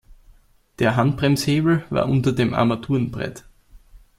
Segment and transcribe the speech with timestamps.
[0.79, 3.43] Der Handbremshebel war unter dem Armaturenbrett.